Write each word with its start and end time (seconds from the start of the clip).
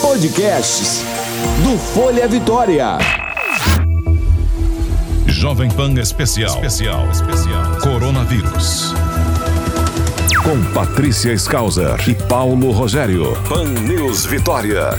Podcasts 0.00 1.02
do 1.64 1.76
Folha 1.76 2.28
Vitória. 2.28 2.98
Jovem 5.26 5.68
Pan 5.68 5.92
Especial. 5.94 6.54
Especial. 6.54 7.10
Especial. 7.10 7.76
Coronavírus. 7.80 8.94
Com 10.44 10.62
Patrícia 10.72 11.32
Skauser 11.32 11.96
e 12.08 12.14
Paulo 12.14 12.70
Rogério. 12.70 13.36
Pan 13.48 13.64
News 13.64 14.24
Vitória. 14.24 14.90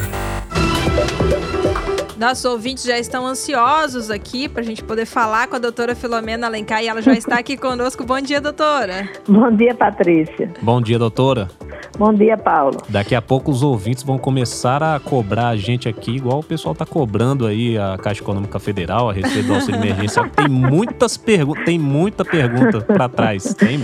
Nossos 2.18 2.46
ouvintes 2.46 2.84
já 2.84 2.98
estão 2.98 3.28
ansiosos 3.28 4.10
aqui 4.10 4.50
para 4.50 4.62
a 4.62 4.66
gente 4.66 4.84
poder 4.84 5.06
falar 5.06 5.48
com 5.48 5.56
a 5.56 5.60
doutora 5.60 5.94
Filomena 5.94 6.48
Alencar 6.48 6.84
e 6.84 6.88
ela 6.88 7.00
já 7.00 7.14
está 7.14 7.38
aqui 7.38 7.56
conosco. 7.56 8.04
Bom 8.04 8.20
dia, 8.20 8.42
doutora. 8.42 9.08
Bom 9.28 9.52
dia, 9.52 9.76
Patrícia. 9.76 10.52
Bom 10.60 10.82
dia, 10.82 10.98
doutora. 10.98 11.48
Bom 11.96 12.12
dia, 12.12 12.36
Paulo. 12.36 12.78
Daqui 12.90 13.14
a 13.14 13.22
pouco 13.22 13.52
os 13.52 13.62
ouvintes 13.62 14.02
vão 14.02 14.18
começar 14.18 14.82
a 14.82 15.00
cobrar 15.00 15.50
a 15.50 15.56
gente 15.56 15.88
aqui, 15.88 16.16
igual 16.16 16.40
o 16.40 16.44
pessoal 16.44 16.74
está 16.74 16.88
cobrando 16.88 17.46
aí 17.46 17.78
a 17.78 17.98
Caixa 17.98 18.22
Econômica 18.22 18.60
Federal 18.60 19.10
a 19.10 19.14
respeito 19.14 19.48
do 19.48 19.54
auxílio 19.54 19.80
emergencial. 19.80 20.28
Tem 20.28 20.48
muitas 20.48 21.18
perguntas, 21.18 21.66
tem 21.66 21.78
muita 21.78 22.26
pergunta 22.26 22.82
para 22.82 23.08
trás, 23.08 23.54
tem? 23.54 23.84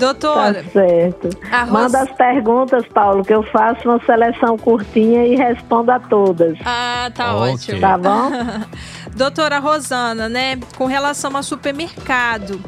Doutora. 0.00 0.54
Tá 0.54 0.70
certo. 0.70 1.28
Arroz... 1.52 1.70
Manda 1.70 2.00
as 2.00 2.12
perguntas, 2.12 2.86
Paulo, 2.88 3.22
que 3.22 3.34
eu 3.34 3.42
faço 3.44 3.88
uma 3.88 4.00
seleção 4.04 4.56
curtinha 4.56 5.26
e 5.26 5.36
respondo 5.36 5.92
a 5.92 6.00
todas. 6.00 6.58
Ah, 6.64 7.10
tá 7.14 7.36
okay. 7.36 7.52
ótimo. 7.52 7.80
Tá 7.80 7.98
bom? 7.98 8.30
Doutora 9.14 9.58
Rosana, 9.58 10.28
né, 10.28 10.58
com 10.76 10.86
relação 10.86 11.36
ao 11.36 11.42
supermercado, 11.42 12.60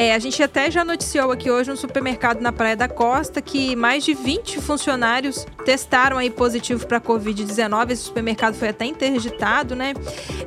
é, 0.00 0.14
a 0.14 0.18
gente 0.18 0.42
até 0.42 0.70
já 0.70 0.82
noticiou 0.82 1.30
aqui 1.30 1.50
hoje 1.50 1.70
um 1.70 1.76
supermercado 1.76 2.40
na 2.40 2.50
Praia 2.50 2.74
da 2.74 2.88
Costa 2.88 3.42
que 3.42 3.76
mais 3.76 4.02
de 4.02 4.14
20 4.14 4.58
funcionários 4.58 5.46
testaram 5.62 6.16
aí 6.16 6.30
positivo 6.30 6.86
para 6.86 6.98
Covid-19. 6.98 7.90
Esse 7.90 8.04
supermercado 8.04 8.54
foi 8.54 8.70
até 8.70 8.86
interditado, 8.86 9.76
né? 9.76 9.92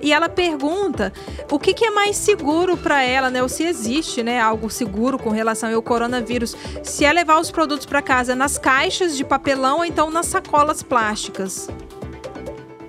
E 0.02 0.12
ela 0.12 0.28
pergunta 0.28 1.14
o 1.52 1.60
que, 1.60 1.72
que 1.72 1.86
é 1.86 1.92
mais 1.92 2.16
seguro 2.16 2.76
para 2.76 3.04
ela, 3.04 3.30
né? 3.30 3.44
Ou 3.44 3.48
se 3.48 3.64
existe, 3.64 4.24
né, 4.24 4.42
algo 4.42 4.72
seguro 4.72 5.20
com 5.20 5.30
relação 5.30 5.72
ao 5.72 5.84
coronavírus. 5.84 6.58
Se 6.82 7.06
é 7.06 7.14
levar 7.14 7.40
os 7.40 7.52
produtos 7.52 7.86
para 7.86 8.02
casa 8.02 8.36
nas 8.36 8.58
caixas 8.58 9.16
de 9.16 9.24
papelão 9.24 9.78
ou 9.78 9.86
então 9.86 10.10
nas 10.10 10.26
sacolas 10.26 10.82
plásticas. 10.82 11.70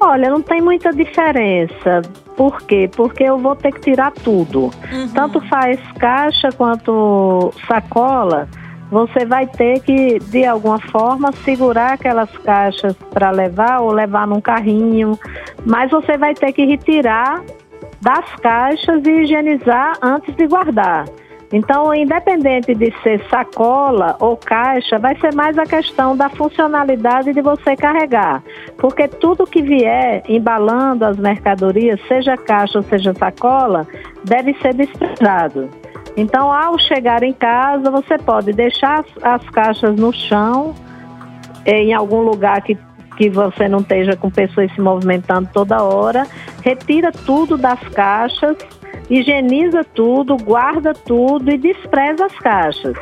Olha, 0.00 0.31
não 0.31 0.41
tem 0.41 0.62
muita 0.62 0.94
diferença. 0.94 2.00
Por 2.36 2.62
quê? 2.62 2.90
Porque 2.94 3.22
eu 3.22 3.38
vou 3.38 3.54
ter 3.54 3.72
que 3.72 3.80
tirar 3.80 4.12
tudo. 4.12 4.70
Uhum. 4.92 5.08
Tanto 5.14 5.40
faz 5.48 5.80
caixa 5.98 6.50
quanto 6.52 7.52
sacola. 7.66 8.48
Você 8.91 9.24
vai 9.24 9.46
ter 9.46 9.80
que, 9.80 10.18
de 10.18 10.44
alguma 10.44 10.78
forma, 10.78 11.32
segurar 11.44 11.94
aquelas 11.94 12.30
caixas 12.38 12.94
para 13.12 13.30
levar 13.30 13.80
ou 13.80 13.92
levar 13.92 14.26
num 14.26 14.41
carrinho. 14.41 15.18
Mas 15.64 15.91
você 15.91 16.16
vai 16.16 16.34
ter 16.34 16.52
que 16.52 16.64
retirar 16.64 17.42
das 18.00 18.26
caixas 18.36 19.04
e 19.06 19.10
higienizar 19.22 19.96
antes 20.02 20.34
de 20.36 20.46
guardar. 20.46 21.06
Então, 21.55 21.94
independente 21.94 22.74
de 22.74 22.92
ser 23.00 23.24
sacola 23.30 24.16
ou 24.19 24.36
caixa, 24.36 24.98
vai 24.98 25.16
ser 25.20 25.33
mais 25.36 25.56
a 25.56 25.62
questão 25.62 26.16
da 26.16 26.28
funcionalidade 26.28 27.33
de 27.33 27.41
você 27.41 27.77
carregar. 27.77 28.42
Porque 28.77 29.06
tudo 29.06 29.47
que 29.47 29.62
vier 29.62 30.25
embalando 30.28 31.05
as 31.05 31.16
mercadorias, 31.16 32.00
seja 32.08 32.36
caixa 32.36 32.78
ou 32.78 32.82
seja 32.82 33.14
sacola, 33.14 33.86
deve 34.25 34.52
ser 34.55 34.75
desprezado. 34.75 35.70
Então, 36.16 36.52
ao 36.52 36.77
chegar 36.77 37.22
em 37.22 37.32
casa, 37.32 37.88
você 37.88 38.19
pode 38.19 38.52
deixar 38.52 39.05
as 39.22 39.48
caixas 39.50 39.94
no 39.94 40.12
chão, 40.12 40.75
em 41.64 41.94
algum 41.94 42.22
lugar 42.22 42.62
que, 42.62 42.77
que 43.16 43.30
você 43.30 43.69
não 43.69 43.78
esteja 43.78 44.16
com 44.16 44.28
pessoas 44.28 44.75
se 44.75 44.80
movimentando 44.80 45.48
toda 45.52 45.84
hora, 45.84 46.27
retira 46.64 47.12
tudo 47.12 47.56
das 47.56 47.78
caixas 47.91 48.56
higieniza 49.08 49.84
tudo, 49.84 50.36
guarda 50.36 50.92
tudo 50.94 51.50
e 51.50 51.59
despreza 51.59 52.26
as 52.26 52.38
caixas. 52.38 52.97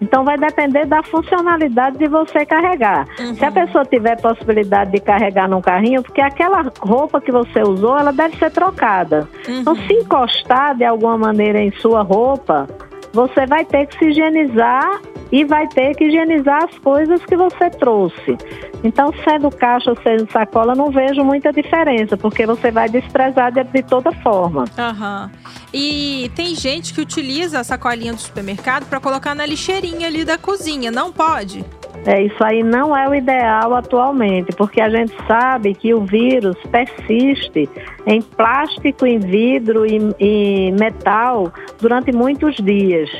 Então 0.00 0.24
vai 0.24 0.36
depender 0.36 0.86
da 0.86 1.02
funcionalidade 1.02 1.98
de 1.98 2.06
você 2.06 2.44
carregar. 2.44 3.06
Uhum. 3.18 3.34
Se 3.34 3.44
a 3.44 3.50
pessoa 3.50 3.84
tiver 3.84 4.20
possibilidade 4.20 4.92
de 4.92 5.00
carregar 5.00 5.48
num 5.48 5.60
carrinho, 5.60 6.02
porque 6.02 6.20
aquela 6.20 6.70
roupa 6.80 7.20
que 7.20 7.32
você 7.32 7.62
usou, 7.62 7.98
ela 7.98 8.12
deve 8.12 8.36
ser 8.36 8.50
trocada. 8.50 9.28
Uhum. 9.48 9.60
Então 9.60 9.74
se 9.74 9.92
encostar 9.94 10.76
de 10.76 10.84
alguma 10.84 11.16
maneira 11.16 11.60
em 11.60 11.70
sua 11.72 12.02
roupa, 12.02 12.66
você 13.12 13.46
vai 13.46 13.64
ter 13.64 13.86
que 13.86 13.98
se 13.98 14.10
higienizar 14.10 15.00
e 15.32 15.44
vai 15.44 15.66
ter 15.68 15.94
que 15.94 16.04
higienizar 16.04 16.64
as 16.64 16.78
coisas 16.78 17.24
que 17.24 17.36
você 17.36 17.70
trouxe. 17.70 18.36
Então, 18.84 19.12
sendo 19.24 19.50
caixa 19.50 19.90
ou 19.90 19.96
sendo 20.02 20.30
sacola, 20.30 20.74
não 20.74 20.90
vejo 20.90 21.24
muita 21.24 21.52
diferença, 21.52 22.16
porque 22.16 22.46
você 22.46 22.70
vai 22.70 22.88
desprezar 22.88 23.52
de, 23.52 23.64
de 23.64 23.82
toda 23.82 24.12
forma. 24.12 24.64
Uhum. 24.78 25.30
E 25.72 26.30
tem 26.34 26.54
gente 26.54 26.94
que 26.94 27.00
utiliza 27.00 27.60
a 27.60 27.64
sacolinha 27.64 28.12
do 28.12 28.20
supermercado 28.20 28.86
para 28.86 29.00
colocar 29.00 29.34
na 29.34 29.44
lixeirinha 29.46 30.06
ali 30.06 30.24
da 30.24 30.38
cozinha, 30.38 30.90
não 30.90 31.12
pode? 31.12 31.64
É, 32.06 32.22
isso 32.22 32.36
aí 32.44 32.62
não 32.62 32.96
é 32.96 33.08
o 33.08 33.14
ideal 33.14 33.74
atualmente, 33.74 34.52
porque 34.56 34.80
a 34.80 34.88
gente 34.88 35.12
sabe 35.26 35.74
que 35.74 35.92
o 35.92 36.04
vírus 36.04 36.56
persiste 36.70 37.68
em 38.06 38.22
plástico, 38.22 39.04
em 39.04 39.18
vidro 39.18 39.84
e, 39.84 39.98
e 40.20 40.72
metal 40.72 41.52
durante 41.80 42.12
muitos 42.12 42.54
dias. 42.56 43.10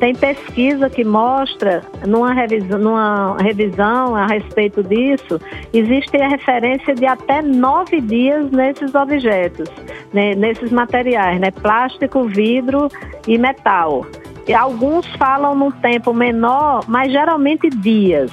Tem 0.00 0.14
pesquisa 0.14 0.88
que 0.88 1.04
mostra, 1.04 1.82
numa 2.06 2.32
revisão, 2.32 2.78
numa 2.78 3.36
revisão 3.36 4.16
a 4.16 4.26
respeito 4.26 4.82
disso, 4.82 5.38
existe 5.74 6.16
a 6.16 6.26
referência 6.26 6.94
de 6.94 7.04
até 7.04 7.42
nove 7.42 8.00
dias 8.00 8.50
nesses 8.50 8.94
objetos, 8.94 9.68
né, 10.10 10.34
nesses 10.34 10.72
materiais, 10.72 11.38
né, 11.38 11.50
plástico, 11.50 12.24
vidro 12.24 12.88
e 13.28 13.36
metal. 13.36 14.06
E 14.48 14.54
alguns 14.54 15.06
falam 15.16 15.54
num 15.54 15.70
tempo 15.70 16.14
menor, 16.14 16.82
mas 16.88 17.12
geralmente 17.12 17.68
dias. 17.68 18.32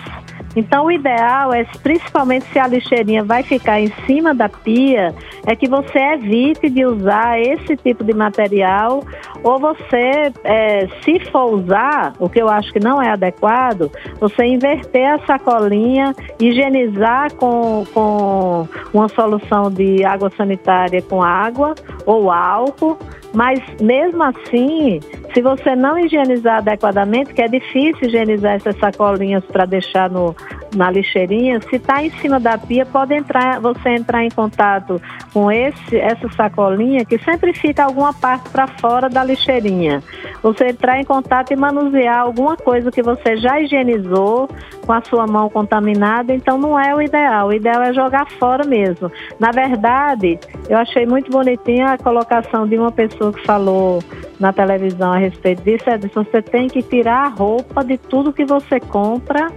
Então, 0.57 0.87
o 0.87 0.91
ideal 0.91 1.53
é, 1.53 1.63
principalmente 1.83 2.45
se 2.51 2.57
a 2.57 2.65
lixeirinha 2.65 3.23
vai 3.23 3.43
ficar 3.43 3.79
em 3.79 3.93
cima 4.07 4.33
da 4.33 4.49
pia, 4.49 5.13
é 5.45 5.55
que 5.55 5.69
você 5.69 5.99
evite 5.99 6.67
de 6.67 6.83
usar 6.83 7.39
esse 7.39 7.77
tipo 7.77 8.03
de 8.03 8.11
material, 8.11 9.03
ou 9.43 9.59
você, 9.59 10.33
é, 10.43 10.87
se 11.03 11.19
for 11.31 11.53
usar, 11.53 12.13
o 12.17 12.27
que 12.27 12.41
eu 12.41 12.49
acho 12.49 12.73
que 12.73 12.79
não 12.79 12.99
é 12.99 13.11
adequado, 13.11 13.91
você 14.19 14.45
inverter 14.45 15.13
a 15.13 15.19
sacolinha, 15.27 16.15
higienizar 16.39 17.31
com, 17.35 17.85
com 17.93 18.67
uma 18.91 19.07
solução 19.09 19.69
de 19.69 20.03
água 20.03 20.31
sanitária 20.35 21.03
com 21.03 21.21
água 21.21 21.75
ou 22.03 22.31
álcool, 22.31 22.97
mas 23.31 23.61
mesmo 23.79 24.23
assim, 24.23 24.99
se 25.33 25.41
você 25.41 25.75
não 25.75 25.97
higienizar 25.97 26.57
adequadamente, 26.57 27.33
que 27.33 27.41
é 27.41 27.47
difícil 27.47 28.07
higienizar 28.07 28.53
essas 28.53 28.77
sacolinhas 28.77 29.43
para 29.45 29.65
deixar 29.65 30.09
no, 30.09 30.35
na 30.77 30.91
lixeirinha, 30.91 31.59
se 31.61 31.75
está 31.75 32.03
em 32.03 32.11
cima 32.19 32.39
da 32.39 32.57
pia, 32.57 32.85
pode 32.85 33.13
entrar, 33.13 33.59
você 33.59 33.89
entrar 33.89 34.23
em 34.23 34.29
contato 34.29 35.01
com 35.33 35.51
esse, 35.51 35.97
essa 35.97 36.29
sacolinha, 36.29 37.03
que 37.03 37.17
sempre 37.19 37.53
fica 37.53 37.83
alguma 37.83 38.13
parte 38.13 38.49
para 38.49 38.67
fora 38.67 39.09
da 39.09 39.23
lixeirinha. 39.23 40.03
Você 40.43 40.69
entrar 40.69 40.99
em 40.99 41.03
contato 41.03 41.51
e 41.51 41.55
manusear 41.55 42.19
alguma 42.19 42.55
coisa 42.55 42.91
que 42.91 43.01
você 43.01 43.37
já 43.37 43.59
higienizou 43.59 44.47
com 44.85 44.93
a 44.93 45.01
sua 45.01 45.25
mão 45.25 45.49
contaminada, 45.49 46.33
então 46.33 46.57
não 46.57 46.79
é 46.79 46.95
o 46.95 47.01
ideal. 47.01 47.47
O 47.47 47.53
ideal 47.53 47.81
é 47.81 47.93
jogar 47.93 48.29
fora 48.39 48.63
mesmo. 48.63 49.11
Na 49.39 49.51
verdade, 49.51 50.39
eu 50.69 50.77
achei 50.77 51.05
muito 51.05 51.31
bonitinha 51.31 51.87
a 51.87 51.97
colocação 51.97 52.67
de 52.67 52.77
uma 52.77 52.91
pessoa 52.91 53.33
que 53.33 53.43
falou 53.45 54.01
na 54.39 54.53
televisão 54.53 55.13
a 55.13 55.17
respeito 55.17 55.63
disso, 55.63 55.89
é 55.89 55.97
você 55.97 56.41
tem 56.41 56.67
que 56.67 56.83
tirar 56.83 57.25
a 57.25 57.29
roupa 57.29 57.83
de 57.83 57.97
tudo 57.97 58.31
que 58.31 58.45
você 58.45 58.79
compra 58.79 59.51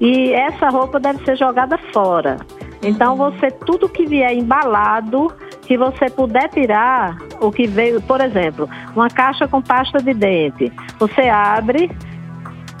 e 0.00 0.32
essa 0.32 0.68
roupa 0.68 0.98
deve 0.98 1.24
ser 1.24 1.36
jogada 1.36 1.78
fora. 1.92 2.38
Então 2.82 3.12
uhum. 3.12 3.30
você 3.30 3.50
tudo 3.50 3.88
que 3.88 4.04
vier 4.06 4.32
embalado, 4.32 5.32
que 5.62 5.76
você 5.76 6.10
puder 6.10 6.48
tirar, 6.50 7.16
o 7.40 7.50
que 7.50 7.66
veio, 7.66 8.00
por 8.02 8.20
exemplo, 8.20 8.68
uma 8.94 9.08
caixa 9.08 9.48
com 9.48 9.62
pasta 9.62 9.98
de 10.02 10.12
dente, 10.12 10.72
você 10.98 11.22
abre, 11.22 11.90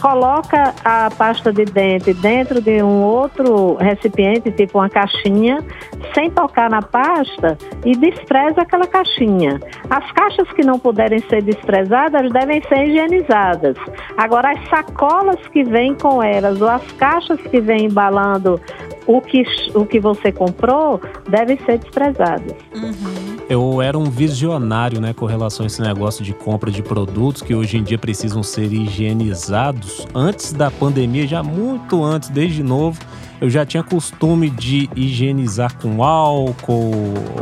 coloca 0.04 0.74
a 0.84 1.08
pasta 1.16 1.50
de 1.50 1.64
dente 1.64 2.12
dentro 2.12 2.60
de 2.60 2.82
um 2.82 3.02
outro 3.02 3.76
recipiente, 3.76 4.50
tipo 4.50 4.76
uma 4.76 4.90
caixinha, 4.90 5.64
sem 6.12 6.30
tocar 6.30 6.68
na 6.68 6.82
pasta 6.82 7.56
e 7.86 7.96
despreza 7.96 8.60
aquela 8.60 8.86
caixinha. 8.86 9.58
As 9.88 10.12
caixas 10.12 10.46
que 10.52 10.62
não 10.62 10.78
puderem 10.78 11.20
ser 11.20 11.40
desprezadas 11.42 12.30
devem 12.30 12.62
ser 12.68 12.86
higienizadas. 12.86 13.78
Agora, 14.18 14.50
as 14.52 14.68
sacolas 14.68 15.40
que 15.48 15.64
vêm 15.64 15.94
com 15.94 16.22
elas 16.22 16.60
ou 16.60 16.68
as 16.68 16.84
caixas 16.92 17.40
que 17.40 17.58
vêm 17.58 17.86
embalando 17.86 18.60
o 19.06 19.22
que, 19.22 19.42
o 19.74 19.86
que 19.86 20.00
você 20.00 20.30
comprou 20.30 21.00
devem 21.30 21.58
ser 21.64 21.78
desprezadas. 21.78 22.52
Uhum. 22.74 23.13
Eu 23.48 23.82
era 23.82 23.98
um 23.98 24.04
visionário, 24.04 25.00
né, 25.00 25.12
com 25.12 25.26
relação 25.26 25.64
a 25.64 25.66
esse 25.66 25.80
negócio 25.80 26.24
de 26.24 26.32
compra 26.32 26.70
de 26.70 26.82
produtos 26.82 27.42
que 27.42 27.54
hoje 27.54 27.76
em 27.76 27.82
dia 27.82 27.98
precisam 27.98 28.42
ser 28.42 28.72
higienizados. 28.72 30.06
Antes 30.14 30.52
da 30.52 30.70
pandemia, 30.70 31.26
já 31.26 31.42
muito 31.42 32.02
antes, 32.02 32.28
desde 32.28 32.62
novo, 32.62 32.98
eu 33.40 33.50
já 33.50 33.66
tinha 33.66 33.82
costume 33.82 34.48
de 34.48 34.88
higienizar 34.96 35.76
com 35.78 36.02
álcool 36.02 36.92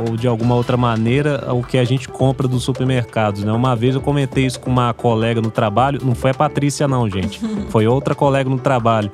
ou 0.09 0.17
de 0.17 0.27
alguma 0.27 0.55
outra 0.55 0.77
maneira 0.77 1.53
o 1.55 1.63
que 1.63 1.79
a 1.79 1.85
gente 1.85 2.09
compra 2.09 2.49
dos 2.49 2.65
supermercados, 2.65 3.45
né? 3.45 3.53
Uma 3.53 3.77
vez 3.77 3.95
eu 3.95 4.01
comentei 4.01 4.47
isso 4.47 4.59
com 4.59 4.71
uma 4.71 4.93
colega 4.93 5.41
no 5.41 5.51
trabalho, 5.51 6.01
não 6.03 6.15
foi 6.15 6.31
a 6.31 6.35
Patrícia 6.35 6.89
não, 6.89 7.09
gente, 7.09 7.41
foi 7.71 7.87
outra 7.87 8.15
colega 8.15 8.49
no 8.51 8.59
trabalho 8.59 9.11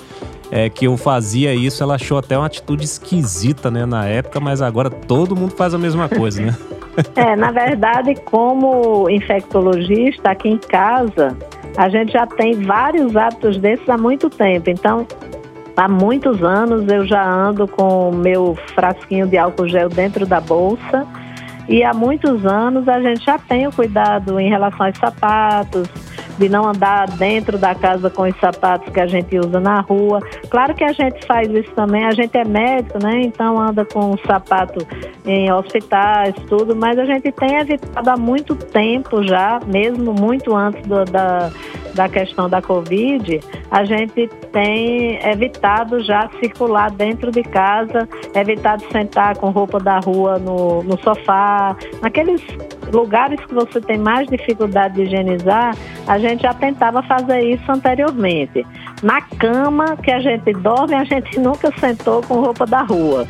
é, 0.50 0.68
que 0.68 0.86
eu 0.86 0.96
fazia 0.96 1.54
isso, 1.54 1.82
ela 1.82 1.94
achou 1.94 2.18
até 2.18 2.36
uma 2.36 2.46
atitude 2.46 2.84
esquisita, 2.84 3.70
né, 3.70 3.84
na 3.84 4.06
época, 4.06 4.40
mas 4.40 4.62
agora 4.62 4.90
todo 4.90 5.36
mundo 5.36 5.54
faz 5.54 5.74
a 5.74 5.78
mesma 5.78 6.08
coisa, 6.08 6.42
né? 6.42 6.56
É, 7.14 7.36
na 7.36 7.52
verdade, 7.52 8.16
como 8.24 9.08
infectologista 9.08 10.32
aqui 10.32 10.48
em 10.48 10.58
casa, 10.58 11.36
a 11.76 11.88
gente 11.88 12.12
já 12.12 12.26
tem 12.26 12.54
vários 12.54 13.14
hábitos 13.14 13.56
desses 13.58 13.88
há 13.88 13.96
muito 13.96 14.28
tempo. 14.28 14.68
Então, 14.68 15.06
há 15.76 15.86
muitos 15.86 16.42
anos 16.42 16.88
eu 16.88 17.06
já 17.06 17.24
ando 17.24 17.68
com 17.68 18.10
o 18.10 18.12
meu 18.12 18.58
frasquinho 18.74 19.28
de 19.28 19.38
álcool 19.38 19.68
gel 19.68 19.88
dentro 19.88 20.26
da 20.26 20.40
bolsa. 20.40 21.06
E 21.68 21.84
há 21.84 21.94
muitos 21.94 22.44
anos 22.44 22.88
a 22.88 23.00
gente 23.00 23.24
já 23.24 23.38
tem 23.38 23.66
o 23.68 23.72
cuidado 23.72 24.40
em 24.40 24.48
relação 24.48 24.86
aos 24.86 24.98
sapatos, 24.98 25.86
de 26.38 26.48
não 26.48 26.68
andar 26.68 27.08
dentro 27.10 27.58
da 27.58 27.74
casa 27.74 28.08
com 28.08 28.22
os 28.22 28.36
sapatos 28.38 28.92
que 28.92 29.00
a 29.00 29.06
gente 29.06 29.38
usa 29.38 29.60
na 29.60 29.80
rua. 29.80 30.20
Claro 30.48 30.74
que 30.74 30.84
a 30.84 30.92
gente 30.92 31.26
faz 31.26 31.48
isso 31.48 31.70
também, 31.72 32.04
a 32.04 32.12
gente 32.12 32.36
é 32.36 32.44
médico, 32.44 32.98
né? 33.02 33.22
Então 33.22 33.60
anda 33.60 33.84
com 33.84 34.16
sapato 34.26 34.86
em 35.26 35.52
hospitais, 35.52 36.34
tudo, 36.48 36.74
mas 36.74 36.98
a 36.98 37.04
gente 37.04 37.30
tem 37.32 37.56
evitado 37.56 38.10
há 38.10 38.16
muito 38.16 38.54
tempo 38.54 39.22
já, 39.22 39.60
mesmo 39.66 40.12
muito 40.12 40.54
antes 40.54 40.82
do, 40.86 41.04
da, 41.04 41.50
da 41.94 42.08
questão 42.08 42.48
da 42.48 42.62
Covid, 42.62 43.40
a 43.70 43.84
gente 43.84 44.28
tem 44.52 45.18
evitado 45.28 46.00
já 46.02 46.30
circular 46.40 46.90
dentro 46.90 47.30
de 47.30 47.42
casa, 47.42 48.08
evitado 48.34 48.84
sentar 48.90 49.36
com 49.36 49.50
roupa 49.50 49.78
da 49.78 49.98
rua 49.98 50.38
no, 50.38 50.82
no 50.82 50.98
sofá, 51.02 51.76
naqueles 52.00 52.40
lugares 52.92 53.38
que 53.44 53.54
você 53.54 53.80
tem 53.80 53.98
mais 53.98 54.26
dificuldade 54.28 54.94
de 54.94 55.02
higienizar, 55.02 55.76
a 56.06 56.18
gente 56.18 56.42
já 56.42 56.54
tentava 56.54 57.02
fazer 57.02 57.40
isso 57.40 57.70
anteriormente. 57.70 58.66
Na 59.02 59.20
cama 59.20 59.96
que 59.96 60.10
a 60.10 60.18
gente 60.18 60.52
dorme, 60.54 60.94
a 60.94 61.04
gente 61.04 61.38
nunca 61.40 61.72
sentou 61.78 62.22
com 62.22 62.40
roupa 62.40 62.66
da 62.66 62.82
rua. 62.82 63.26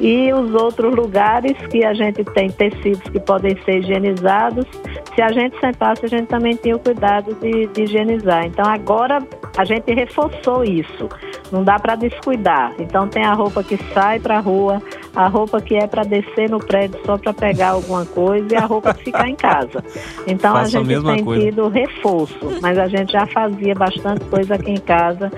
E 0.00 0.32
os 0.32 0.52
outros 0.54 0.94
lugares 0.94 1.56
que 1.70 1.84
a 1.84 1.94
gente 1.94 2.24
tem 2.24 2.50
tecidos 2.50 3.02
que 3.08 3.20
podem 3.20 3.56
ser 3.64 3.78
higienizados, 3.78 4.66
se 5.14 5.22
a 5.22 5.30
gente 5.30 5.58
sentasse, 5.60 6.04
a 6.06 6.08
gente 6.08 6.26
também 6.26 6.56
tinha 6.56 6.74
o 6.74 6.78
cuidado 6.78 7.34
de, 7.34 7.66
de 7.68 7.82
higienizar. 7.82 8.44
Então 8.46 8.64
agora 8.68 9.20
a 9.56 9.64
gente 9.64 9.92
reforçou 9.92 10.64
isso. 10.64 11.08
Não 11.52 11.62
dá 11.62 11.78
para 11.78 11.94
descuidar. 11.94 12.72
Então 12.78 13.06
tem 13.06 13.24
a 13.24 13.34
roupa 13.34 13.62
que 13.62 13.76
sai 13.92 14.18
para 14.18 14.38
a 14.38 14.40
rua, 14.40 14.82
a 15.14 15.28
roupa 15.28 15.60
que 15.60 15.74
é 15.74 15.86
para 15.86 16.02
descer 16.04 16.48
no 16.48 16.58
prédio 16.58 16.98
só 17.04 17.18
para 17.18 17.32
pegar 17.32 17.70
alguma 17.70 18.04
coisa 18.06 18.46
e 18.50 18.56
a 18.56 18.64
roupa 18.64 18.94
que 18.94 19.04
ficar 19.04 19.28
em 19.28 19.36
casa. 19.36 19.84
Então 20.26 20.54
Faço 20.54 20.78
a 20.78 20.82
gente 20.82 20.94
a 20.94 21.14
tem 21.14 21.24
coisa. 21.24 21.44
tido 21.44 21.68
reforço, 21.68 22.58
mas 22.60 22.78
a 22.78 22.88
gente 22.88 23.12
já 23.12 23.26
fazia 23.26 23.74
bastante 23.74 24.24
coisa 24.26 24.54
aqui 24.54 24.70
em 24.70 24.80
casa 24.80 25.30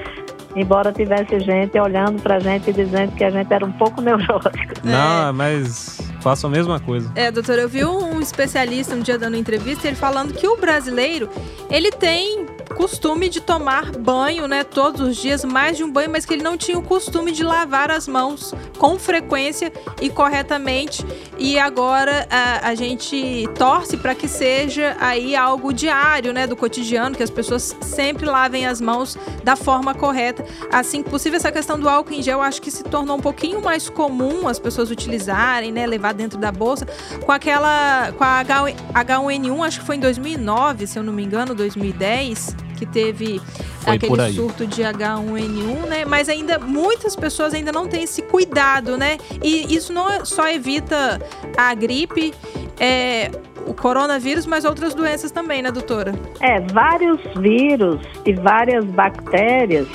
embora 0.57 0.93
tivesse 0.93 1.41
gente 1.41 1.79
olhando 1.79 2.23
pra 2.23 2.39
gente 2.39 2.71
e 2.71 2.73
dizendo 2.73 3.13
que 3.13 3.25
a 3.25 3.31
gente 3.31 3.53
era 3.53 3.65
um 3.65 3.73
pouco 3.73 4.01
neurótico. 4.01 4.75
Não, 4.85 5.33
mas 5.33 6.01
faço 6.21 6.47
a 6.47 6.51
mesma 6.51 6.81
coisa. 6.81 7.11
É, 7.15 7.31
doutor, 7.31 7.59
eu 7.59 7.69
vi 7.69 7.85
um 7.85 8.21
especialista 8.21 8.95
um 8.95 9.01
dia 9.01 9.19
dando 9.19 9.37
entrevista, 9.37 9.87
ele 9.87 9.97
falando 9.97 10.33
que 10.33 10.47
o 10.47 10.57
brasileiro, 10.57 11.29
ele 11.71 11.91
tem 11.91 12.47
costume 12.65 13.29
de 13.29 13.41
tomar 13.41 13.91
banho, 13.93 14.47
né, 14.47 14.65
todos 14.65 15.01
os 15.01 15.17
dias, 15.17 15.45
mais 15.45 15.77
de 15.77 15.85
um 15.85 15.91
banho, 15.91 16.11
mas 16.11 16.25
que 16.25 16.35
ele 16.35 16.43
não 16.43 16.57
tinha 16.57 16.79
o 16.79 16.83
costume 16.83 17.33
de 17.33 17.43
lavar 17.43 17.91
as 17.91 18.09
mãos 18.09 18.55
com 18.79 18.99
frequência 18.99 19.73
e 20.01 20.11
corretamente. 20.11 21.05
E 21.39 21.59
agora 21.59 22.27
a, 22.31 22.69
a 22.69 22.75
gente 22.75 23.49
torce 23.57 23.97
para 23.97 24.15
que 24.15 24.29
seja 24.29 24.97
aí 25.01 25.37
algo 25.37 25.73
diário, 25.73 26.33
né, 26.33 26.47
do 26.47 26.57
cotidiano, 26.57 27.17
que 27.17 27.23
as 27.23 27.31
pessoas 27.31 27.77
sempre 27.81 28.27
lavem 28.27 28.67
as 28.67 28.81
mãos 28.81 29.17
da 29.43 29.57
forma 29.57 29.95
correta. 29.95 30.45
Assim 30.73 31.03
que 31.03 31.11
possível, 31.11 31.37
essa 31.37 31.53
questão 31.53 31.79
do 31.79 31.89
álcool 31.89 32.15
em 32.15 32.23
gel, 32.23 32.41
acho 32.41 32.61
que 32.61 32.71
se 32.71 32.83
tornou 32.85 33.17
um 33.17 33.21
pouquinho 33.21 33.63
mais 33.63 33.89
comum 33.89 34.49
as 34.49 34.59
pessoas 34.59 34.91
utilizarem, 34.91 35.73
né, 35.73 35.87
levar 35.87 36.15
dentro 36.15 36.39
da 36.39 36.51
bolsa, 36.51 36.87
com 37.25 37.33
aquela, 37.33 38.13
com 38.13 38.25
a 38.25 38.45
H1N1, 38.45 39.67
acho 39.67 39.81
que 39.81 39.87
foi 39.87 39.97
em 39.97 40.01
2009, 40.01 40.87
se 40.87 40.99
eu 40.99 41.03
não 41.03 41.13
me 41.13 41.25
engano, 41.25 41.55
2010 41.55 42.64
que 42.77 42.87
teve 42.87 43.41
Foi 43.81 43.95
aquele 43.95 44.33
surto 44.33 44.67
de 44.67 44.83
H1N1, 44.83 45.87
né? 45.89 46.05
Mas 46.05 46.29
ainda 46.29 46.59
muitas 46.59 47.15
pessoas 47.15 47.55
ainda 47.55 47.73
não 47.73 47.87
têm 47.87 48.05
esse 48.05 48.23
cuidado, 48.23 48.97
né? 48.97 49.19
E 49.43 49.75
isso 49.75 49.93
não 49.93 50.25
só 50.25 50.49
evita 50.49 51.21
a 51.57 51.75
gripe, 51.75 52.35
é, 52.79 53.31
o 53.67 53.75
coronavírus, 53.75 54.47
mas 54.47 54.65
outras 54.65 54.95
doenças 54.95 55.31
também, 55.31 55.63
né, 55.63 55.71
doutora? 55.71 56.15
É, 56.41 56.61
vários 56.61 57.21
vírus 57.37 58.01
e 58.25 58.33
várias 58.33 58.85
bactérias, 58.85 59.87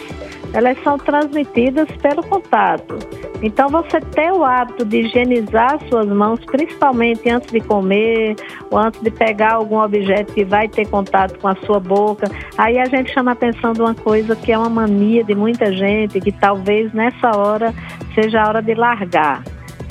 elas 0.54 0.78
são 0.84 0.98
transmitidas 0.98 1.88
pelo 2.02 2.24
contato. 2.24 2.98
Então, 3.42 3.70
você 3.70 4.02
ter 4.02 4.32
o 4.34 4.44
hábito 4.44 4.84
de 4.86 5.02
higienizar 5.02 5.80
suas 5.88 6.08
mãos, 6.08 6.40
principalmente 6.46 7.30
antes 7.30 7.52
de 7.52 7.62
comer 7.62 8.36
ou 8.70 8.78
antes 8.78 9.02
de 9.02 9.10
pegar 9.12 9.54
algum 9.54 9.80
objeto 9.80 10.34
que 10.34 10.44
vai 10.44 10.68
ter 10.68 10.88
contato 10.88 11.40
com 11.40 11.48
a 11.48 11.56
sua 11.66 11.80
boca, 11.80 12.30
aí 12.58 12.78
a 12.78 12.86
gente 12.86 13.14
chama 13.14 13.32
a 13.32 13.34
atenção 13.34 13.72
de 13.74 13.82
uma 13.82 13.96
coisa 13.96 14.36
que 14.36 14.52
é 14.52 14.58
uma 14.58 14.70
mania 14.70 15.24
de 15.24 15.34
muita 15.36 15.72
gente, 15.72 16.20
que 16.20 16.32
talvez 16.32 16.92
nessa 16.94 17.32
hora 17.38 17.74
seja 18.14 18.42
a 18.42 18.48
hora 18.50 18.62
de 18.62 18.74
largar, 18.74 19.44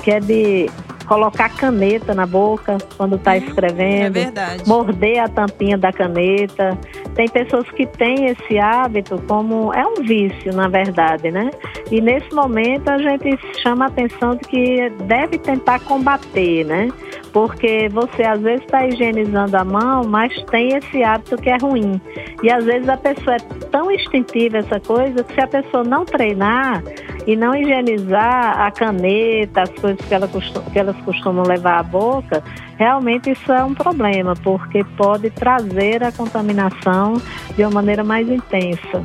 que 0.03 0.11
é 0.11 0.21
de 0.21 0.69
colocar 1.07 1.49
caneta 1.49 2.13
na 2.15 2.27
boca 2.27 2.77
quando 2.99 3.17
está 3.17 3.33
Hum, 3.33 3.37
escrevendo, 3.37 4.19
é 4.19 4.25
verdade. 4.25 4.69
morder 4.69 5.21
a 5.21 5.29
tampinha 5.29 5.79
da 5.79 5.91
caneta. 5.91 6.77
Tem 7.19 7.27
pessoas 7.27 7.69
que 7.73 7.85
têm 7.85 8.27
esse 8.27 8.61
hábito 8.61 9.21
como 9.27 9.75
é 9.75 9.85
um 9.85 10.05
vício, 10.05 10.55
na 10.55 10.69
verdade, 10.69 11.33
né? 11.33 11.51
E 11.91 12.01
nesse 12.01 12.33
momento 12.33 12.89
a 12.89 12.97
gente 12.97 13.37
chama 13.61 13.87
a 13.87 13.89
atenção 13.89 14.37
de 14.37 14.45
que 14.45 14.89
deve 15.03 15.37
tentar 15.37 15.81
combater, 15.81 16.65
né? 16.65 16.89
Porque 17.33 17.89
você 17.89 18.23
às 18.23 18.41
vezes 18.41 18.65
está 18.65 18.87
higienizando 18.87 19.57
a 19.57 19.65
mão, 19.65 20.05
mas 20.05 20.33
tem 20.45 20.69
esse 20.77 21.03
hábito 21.03 21.37
que 21.39 21.51
é 21.51 21.57
ruim. 21.57 22.01
E 22.41 22.53
às 22.53 22.65
vezes 22.65 22.89
a 22.89 22.97
pessoa 22.97 23.35
é 23.35 23.41
tão 23.73 23.91
instintiva 23.91 24.59
essa 24.59 24.79
coisa 24.79 25.25
que 25.25 25.35
se 25.35 25.41
a 25.41 25.49
pessoa 25.49 25.83
não 25.83 26.05
treinar 26.05 26.85
e 27.27 27.37
não 27.37 27.55
higienizar 27.55 28.61
a 28.61 28.71
caneta, 28.71 29.63
as 29.63 29.71
coisas 29.71 30.05
que, 30.07 30.15
ela 30.15 30.29
que 30.29 30.79
elas 30.79 30.97
costumam 30.99 31.45
levar 31.45 31.79
à 31.79 31.83
boca, 31.83 32.43
realmente 32.77 33.31
isso 33.31 33.53
é 33.53 33.63
um 33.63 33.75
problema, 33.75 34.35
porque 34.43 34.85
pode 34.97 35.31
trazer 35.31 36.03
a 36.03 36.13
contaminação 36.13 37.21
de 37.57 37.63
uma 37.63 37.71
maneira 37.71 38.05
mais 38.05 38.29
intensa. 38.29 39.03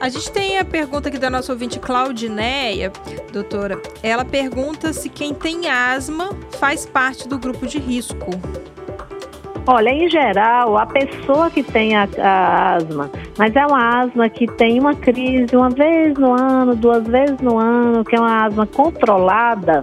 A 0.00 0.08
gente 0.10 0.30
tem 0.32 0.58
a 0.58 0.64
pergunta 0.64 1.08
aqui 1.08 1.18
da 1.18 1.30
nossa 1.30 1.52
ouvinte 1.52 1.78
Claudineia, 1.78 2.92
doutora. 3.32 3.80
Ela 4.02 4.24
pergunta 4.24 4.92
se 4.92 5.08
quem 5.08 5.32
tem 5.32 5.70
asma 5.70 6.36
faz 6.58 6.84
parte 6.84 7.26
do 7.26 7.38
grupo 7.38 7.66
de 7.66 7.78
risco. 7.78 8.30
Olha, 9.66 9.88
em 9.88 10.10
geral, 10.10 10.76
a 10.76 10.84
pessoa 10.84 11.50
que 11.50 11.62
tem 11.62 11.96
a, 11.96 12.06
a, 12.18 12.74
asma, 12.74 13.10
mas 13.38 13.56
é 13.56 13.64
uma 13.64 14.02
asma 14.02 14.28
que 14.28 14.46
tem 14.46 14.78
uma 14.78 14.94
crise 14.94 15.56
uma 15.56 15.70
vez 15.70 16.12
no 16.18 16.34
ano, 16.34 16.76
duas 16.76 17.06
vezes 17.06 17.38
no 17.40 17.58
ano, 17.58 18.04
que 18.04 18.14
é 18.14 18.20
uma 18.20 18.44
asma 18.44 18.66
controlada, 18.66 19.82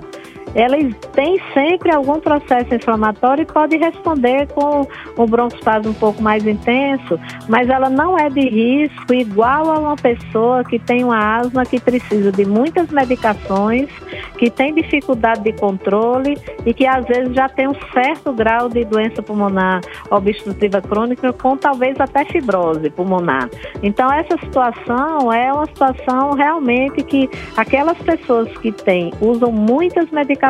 ela 0.53 0.77
tem 1.13 1.39
sempre 1.53 1.93
algum 1.93 2.19
processo 2.19 2.73
inflamatório 2.75 3.43
e 3.43 3.45
pode 3.45 3.77
responder 3.77 4.47
com 4.47 4.85
um 5.17 5.25
broncoespasmo 5.25 5.91
um 5.91 5.93
pouco 5.93 6.21
mais 6.21 6.45
intenso, 6.45 7.19
mas 7.47 7.69
ela 7.69 7.89
não 7.89 8.17
é 8.17 8.29
de 8.29 8.41
risco 8.41 9.13
igual 9.13 9.71
a 9.71 9.79
uma 9.79 9.95
pessoa 9.95 10.63
que 10.63 10.77
tem 10.77 11.03
uma 11.03 11.37
asma 11.37 11.65
que 11.65 11.79
precisa 11.79 12.31
de 12.31 12.45
muitas 12.45 12.89
medicações, 12.89 13.89
que 14.37 14.49
tem 14.49 14.73
dificuldade 14.73 15.43
de 15.43 15.53
controle 15.53 16.37
e 16.65 16.73
que 16.73 16.85
às 16.85 17.05
vezes 17.05 17.33
já 17.33 17.47
tem 17.47 17.67
um 17.67 17.75
certo 17.93 18.33
grau 18.33 18.67
de 18.67 18.83
doença 18.83 19.21
pulmonar 19.21 19.81
obstrutiva 20.09 20.81
crônica 20.81 21.31
com 21.33 21.55
talvez 21.55 21.99
até 21.99 22.25
fibrose 22.25 22.89
pulmonar. 22.89 23.49
Então 23.81 24.11
essa 24.11 24.37
situação 24.37 25.31
é 25.31 25.51
uma 25.53 25.65
situação 25.65 26.31
realmente 26.31 27.03
que 27.03 27.29
aquelas 27.55 27.97
pessoas 27.99 28.49
que 28.57 28.71
têm 28.71 29.11
usam 29.21 29.51
muitas 29.51 30.09
medicações 30.11 30.40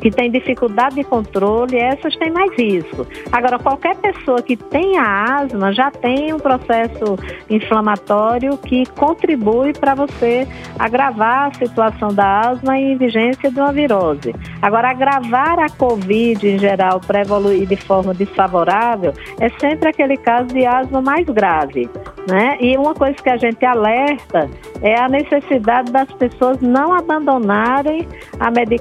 que 0.00 0.10
tem 0.10 0.30
dificuldade 0.30 0.96
de 0.96 1.04
controle, 1.04 1.76
essas 1.76 2.14
têm 2.16 2.30
mais 2.30 2.52
risco. 2.58 3.06
Agora, 3.32 3.58
qualquer 3.58 3.96
pessoa 3.96 4.42
que 4.42 4.56
tenha 4.56 5.02
asma 5.02 5.72
já 5.72 5.90
tem 5.90 6.32
um 6.32 6.38
processo 6.38 7.16
inflamatório 7.48 8.56
que 8.58 8.84
contribui 8.86 9.72
para 9.72 9.94
você 9.94 10.46
agravar 10.78 11.48
a 11.48 11.54
situação 11.54 12.08
da 12.08 12.50
asma 12.50 12.78
e 12.78 12.94
vigência 12.96 13.50
de 13.50 13.58
uma 13.58 13.72
virose. 13.72 14.34
Agora, 14.60 14.90
agravar 14.90 15.58
a 15.58 15.68
Covid 15.70 16.46
em 16.46 16.58
geral 16.58 17.00
para 17.00 17.22
evoluir 17.22 17.66
de 17.66 17.76
forma 17.76 18.12
desfavorável 18.12 19.12
é 19.40 19.48
sempre 19.58 19.88
aquele 19.88 20.16
caso 20.16 20.48
de 20.48 20.66
asma 20.66 21.00
mais 21.00 21.26
grave. 21.26 21.88
Né? 22.28 22.56
E 22.60 22.76
uma 22.76 22.94
coisa 22.94 23.14
que 23.22 23.28
a 23.28 23.36
gente 23.36 23.64
alerta 23.64 24.48
é 24.82 24.98
a 24.98 25.08
necessidade 25.08 25.92
das 25.92 26.10
pessoas 26.12 26.60
não 26.60 26.94
abandonarem 26.94 28.06
a 28.40 28.50
medicação 28.50 28.73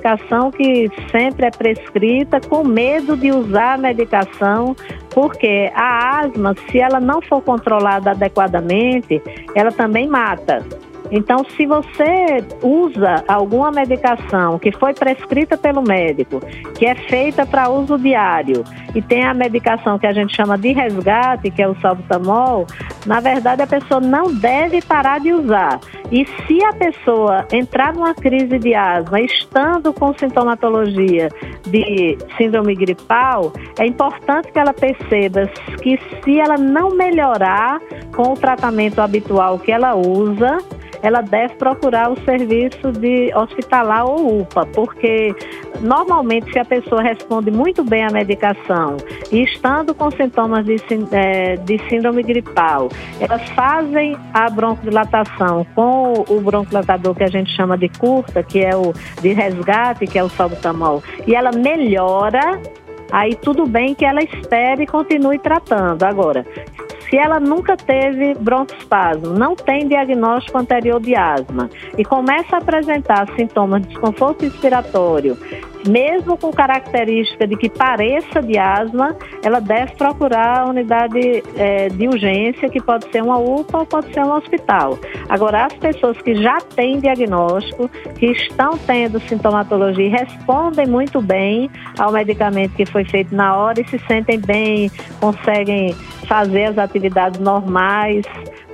que 0.52 0.90
sempre 1.12 1.46
é 1.48 1.52
prescrita, 1.52 2.40
com 2.40 2.64
medo 2.64 3.16
de 3.16 3.32
usar 3.32 3.74
a 3.74 3.78
medicação, 3.78 4.76
porque 5.12 5.72
a 5.76 6.20
asma, 6.20 6.56
se 6.70 6.80
ela 6.80 7.00
não 7.00 7.22
for 7.22 7.42
controlada 7.42 8.12
adequadamente, 8.12 9.22
ela 9.56 9.72
também 9.72 10.08
mata. 10.08 10.66
Então, 11.16 11.46
se 11.56 11.68
você 11.68 12.44
usa 12.64 13.24
alguma 13.28 13.70
medicação 13.70 14.58
que 14.58 14.72
foi 14.72 14.96
prescrita 14.96 15.56
pelo 15.56 15.84
médico, 15.84 16.40
que 16.74 16.88
é 16.88 16.96
feita 16.96 17.46
para 17.46 17.70
uso 17.70 18.00
diário, 18.00 18.64
e 18.96 19.02
tem 19.02 19.24
a 19.24 19.32
medicação 19.32 20.00
que 20.00 20.08
a 20.08 20.12
gente 20.12 20.36
chama 20.36 20.58
de 20.58 20.74
resgate, 20.74 21.52
que 21.52 21.62
é 21.62 21.68
o 21.70 21.80
salbutamol, 21.80 22.66
na 23.06 23.20
verdade 23.20 23.62
a 23.62 23.68
pessoa 23.68 24.02
não 24.02 24.34
deve 24.34 24.82
parar 24.82 25.20
de 25.20 25.32
usar. 25.32 25.80
E 26.12 26.26
se 26.26 26.64
a 26.66 26.74
pessoa 26.74 27.46
entrar 27.52 27.94
numa 27.94 28.16
crise 28.16 28.58
de 28.58 28.74
asma, 28.74 29.22
estando 29.22 29.94
com 29.94 30.18
sintomatologia 30.18 31.30
de 31.68 32.18
síndrome 32.38 32.74
gripal, 32.76 33.54
é 33.80 33.86
importante 33.86 34.52
que 34.52 34.58
ela 34.58 34.74
perceba 34.74 35.48
que 35.82 36.00
se 36.24 36.40
ela 36.40 36.58
não 36.58 36.90
melhorar 36.90 37.80
com 38.16 38.34
o 38.34 38.36
tratamento 38.36 39.00
habitual 39.00 39.60
que 39.60 39.72
ela 39.72 39.96
usa, 39.96 40.58
ela 41.04 41.22
deve 41.22 41.56
procurar 41.56 42.10
o 42.10 42.20
serviço 42.22 42.92
de 42.94 43.32
hospitalar 43.36 44.06
ou 44.06 44.40
UPA, 44.42 44.66
porque 44.74 45.36
normalmente 45.82 46.52
se 46.52 46.58
a 46.58 46.66
pessoa 46.66 47.04
responde 47.04 47.52
muito 47.52 47.84
bem 47.84 48.06
à 48.06 48.10
medicação 48.10 48.96
e 49.30 49.44
estando 49.44 49.94
com 49.94 50.10
sintomas 50.10 50.66
de, 50.66 50.78
é, 51.12 51.58
de 51.58 51.78
síndrome 51.90 52.24
gripal, 52.24 52.88
elas 53.20 53.48
fazem 53.50 54.16
a 54.34 54.50
broncodilatação 54.50 55.66
com 55.76 56.24
o 56.30 56.40
broncodilatador 56.40 57.14
que 57.14 57.24
a 57.24 57.30
gente 57.30 57.54
chama 57.54 57.78
de 57.78 57.90
curta, 57.90 58.42
que 58.42 58.60
é 58.62 58.74
o 58.74 58.94
de 59.22 59.34
resgate, 59.34 60.08
que 60.08 60.18
é 60.18 60.24
o 60.24 60.30
salbutamol, 60.30 61.04
e 61.28 61.36
ela 61.36 61.52
melhora 61.52 62.62
aí 63.12 63.36
tudo 63.36 63.68
bem 63.68 63.94
que 63.94 64.06
ela 64.06 64.24
espere 64.24 64.84
e 64.84 64.88
continue 64.88 65.38
tratando. 65.38 66.02
Agora, 66.04 66.46
se 67.14 67.18
ela 67.20 67.40
nunca 67.40 67.78
teve 67.78 68.34
broncoespasmo, 68.34 69.36
não 69.38 69.56
tem 69.56 69.88
diagnóstico 69.88 70.58
anterior 70.58 71.00
de 71.00 71.16
asma 71.16 71.70
e 71.96 72.04
começa 72.04 72.56
a 72.56 72.58
apresentar 72.58 73.28
sintomas 73.36 73.84
de 73.84 73.90
desconforto 73.90 74.42
respiratório, 74.42 75.38
mesmo 75.88 76.36
com 76.36 76.50
característica 76.50 77.46
de 77.46 77.56
que 77.56 77.70
pareça 77.70 78.42
de 78.42 78.58
asma, 78.58 79.16
ela 79.44 79.60
deve 79.60 79.94
procurar 79.96 80.62
a 80.62 80.66
unidade 80.66 81.44
é, 81.56 81.90
de 81.90 82.08
urgência, 82.08 82.68
que 82.68 82.82
pode 82.82 83.06
ser 83.12 83.22
uma 83.22 83.38
UPA 83.38 83.80
ou 83.80 83.86
pode 83.86 84.12
ser 84.12 84.22
um 84.22 84.34
hospital. 84.34 84.98
Agora, 85.30 85.66
as 85.66 85.74
pessoas 85.74 86.20
que 86.20 86.34
já 86.34 86.58
têm 86.62 87.00
diagnóstico, 87.00 87.90
que 88.18 88.26
estão 88.28 88.76
tendo 88.88 89.20
sintomatologia 89.20 90.08
e 90.08 90.10
respondem 90.10 90.88
muito 90.88 91.22
bem 91.22 91.70
ao 92.00 92.12
medicamento 92.12 92.74
que 92.74 92.88
foi 92.88 93.06
feito 93.06 93.36
na 93.36 93.56
hora 93.56 93.80
e 93.80 93.88
se 93.88 94.00
sentem 94.08 94.40
bem, 94.40 94.90
conseguem 95.20 95.96
fazer 96.28 96.66
as 96.66 96.78
atividades 96.78 97.40
normais, 97.40 98.26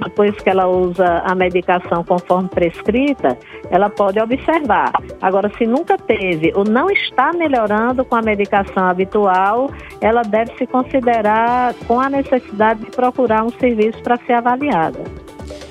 depois 0.03 0.35
que 0.35 0.49
ela 0.49 0.67
usa 0.67 1.21
a 1.25 1.35
medicação 1.35 2.03
conforme 2.03 2.49
prescrita, 2.49 3.37
ela 3.69 3.89
pode 3.89 4.19
observar. 4.19 4.91
Agora, 5.21 5.51
se 5.57 5.65
nunca 5.65 5.97
teve 5.97 6.51
ou 6.55 6.63
não 6.63 6.89
está 6.89 7.31
melhorando 7.33 8.05
com 8.05 8.15
a 8.15 8.21
medicação 8.21 8.85
habitual, 8.85 9.69
ela 10.01 10.21
deve 10.21 10.55
se 10.57 10.65
considerar 10.65 11.73
com 11.87 11.99
a 11.99 12.09
necessidade 12.09 12.81
de 12.81 12.91
procurar 12.91 13.43
um 13.43 13.49
serviço 13.49 14.01
para 14.01 14.17
ser 14.25 14.33
avaliada. 14.33 14.99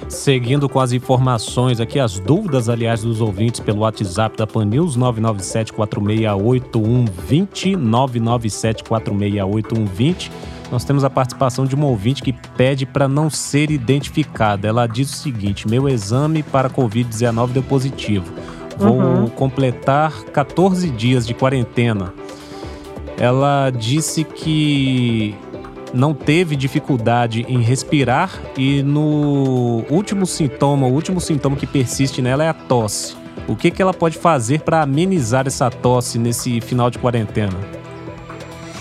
Seguindo 0.08 0.68
com 0.70 0.80
as 0.80 0.92
informações 0.92 1.80
aqui, 1.80 2.00
as 2.00 2.18
dúvidas, 2.18 2.70
aliás, 2.70 3.02
dos 3.02 3.20
ouvintes 3.20 3.60
pelo 3.60 3.80
WhatsApp 3.80 4.38
da 4.38 4.46
Pan 4.46 4.64
News, 4.64 4.96
997-468120, 4.96 7.76
997-468120. 7.76 10.30
Nós 10.70 10.84
temos 10.84 11.02
a 11.04 11.10
participação 11.10 11.64
de 11.64 11.74
uma 11.74 11.86
ouvinte 11.86 12.22
que 12.22 12.32
pede 12.32 12.84
para 12.84 13.08
não 13.08 13.30
ser 13.30 13.70
identificada. 13.70 14.68
Ela 14.68 14.86
diz 14.86 15.10
o 15.10 15.16
seguinte: 15.16 15.68
meu 15.68 15.88
exame 15.88 16.42
para 16.42 16.68
Covid-19 16.68 17.48
deu 17.52 17.62
positivo. 17.62 18.32
Vou 18.76 19.00
uhum. 19.00 19.28
completar 19.28 20.12
14 20.24 20.88
dias 20.90 21.26
de 21.26 21.34
quarentena. 21.34 22.12
Ela 23.16 23.70
disse 23.70 24.22
que 24.22 25.34
não 25.92 26.14
teve 26.14 26.54
dificuldade 26.54 27.44
em 27.48 27.60
respirar 27.60 28.30
e 28.56 28.82
no 28.82 29.84
último 29.90 30.26
sintoma, 30.26 30.86
o 30.86 30.92
último 30.92 31.20
sintoma 31.20 31.56
que 31.56 31.66
persiste 31.66 32.22
nela 32.22 32.44
é 32.44 32.48
a 32.48 32.54
tosse. 32.54 33.16
O 33.48 33.56
que, 33.56 33.70
que 33.70 33.80
ela 33.80 33.94
pode 33.94 34.18
fazer 34.18 34.60
para 34.60 34.82
amenizar 34.82 35.46
essa 35.46 35.70
tosse 35.70 36.18
nesse 36.18 36.60
final 36.60 36.90
de 36.90 36.98
quarentena? 36.98 37.77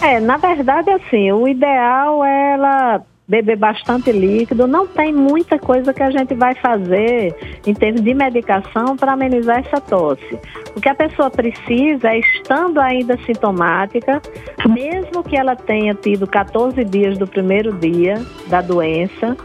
É, 0.01 0.20
na 0.20 0.38
verdade, 0.38 0.92
assim, 0.92 1.32
o 1.32 1.48
ideal 1.48 2.24
é 2.24 2.54
ela 2.54 3.01
beber 3.27 3.58
bastante 3.58 4.12
líquido. 4.12 4.68
Não 4.68 4.88
tem 4.88 5.13
muita 5.13 5.60
coisa 5.60 5.94
que 5.94 6.01
a 6.01 6.10
gente 6.10 6.34
vai 6.34 6.56
fazer 6.56 7.36
em 7.66 7.74
termos 7.74 8.01
de 8.01 8.13
medicação 8.13 8.96
para 8.96 9.13
amenizar 9.13 9.60
essa 9.60 9.82
tosse. 9.82 10.39
O 10.75 10.80
que 10.80 10.88
a 10.88 10.96
pessoa 10.96 11.30
precisa 11.30 12.10
é, 12.10 12.20
estando 12.20 12.80
ainda 12.80 13.18
sintomática, 13.25 14.22
mesmo 14.70 15.24
que 15.24 15.36
ela 15.36 15.56
tenha 15.56 15.94
tido 15.94 16.25
14 16.25 16.84
dias 16.86 17.18
do 17.18 17.27
primeiro 17.27 17.74
dia 17.74 18.16
da 18.48 18.62
doença, 18.62 19.36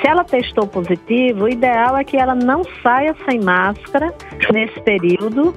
se 0.00 0.06
ela 0.06 0.24
testou 0.24 0.66
positivo, 0.66 1.44
o 1.44 1.48
ideal 1.48 1.96
é 1.96 2.04
que 2.04 2.16
ela 2.16 2.34
não 2.34 2.62
saia 2.82 3.14
sem 3.28 3.40
máscara 3.40 4.14
nesse 4.52 4.80
período 4.80 5.54